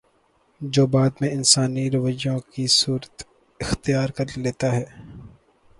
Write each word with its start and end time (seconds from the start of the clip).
جو 0.61 0.85
بعد 0.87 1.09
میں 1.21 1.29
انسانی 1.29 1.85
رویوں 1.91 2.37
کی 2.51 2.65
صورت 2.71 3.23
اختیار 3.59 4.09
کر 4.09 4.37
لیتا 4.37 4.71
ہے 4.71 4.85